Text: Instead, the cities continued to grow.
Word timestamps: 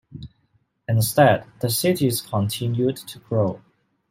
Instead, 0.89 1.45
the 1.59 1.69
cities 1.69 2.21
continued 2.23 2.95
to 2.95 3.19
grow. 3.19 3.61